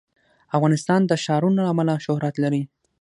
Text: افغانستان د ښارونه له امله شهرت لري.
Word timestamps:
افغانستان 0.57 1.01
د 1.05 1.11
ښارونه 1.23 1.59
له 1.65 1.69
امله 1.73 1.93
شهرت 2.05 2.35
لري. 2.43 2.63